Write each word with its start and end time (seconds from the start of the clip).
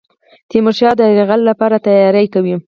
تیمورشاه 0.49 0.93
د 0.99 1.01
یرغل 1.17 1.41
لپاره 1.49 1.83
تیاری 1.85 2.25
کوي. 2.33 2.55